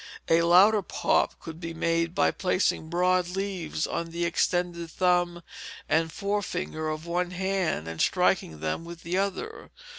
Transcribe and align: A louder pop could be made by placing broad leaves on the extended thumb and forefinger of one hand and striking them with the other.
A 0.29 0.41
louder 0.41 0.81
pop 0.81 1.39
could 1.39 1.59
be 1.59 1.75
made 1.75 2.15
by 2.15 2.31
placing 2.31 2.89
broad 2.89 3.27
leaves 3.27 3.85
on 3.85 4.09
the 4.09 4.25
extended 4.25 4.89
thumb 4.89 5.43
and 5.87 6.11
forefinger 6.11 6.89
of 6.89 7.05
one 7.05 7.29
hand 7.29 7.87
and 7.87 8.01
striking 8.01 8.61
them 8.61 8.83
with 8.83 9.03
the 9.03 9.19
other. 9.19 9.69